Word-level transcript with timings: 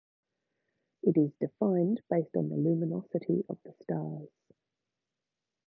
It 1.03 1.15
is 1.15 1.31
defined 1.39 2.01
based 2.09 2.35
on 2.35 2.49
the 2.49 2.55
luminosity 2.55 3.43
of 3.47 3.59
the 3.63 3.73
stars. 3.83 4.31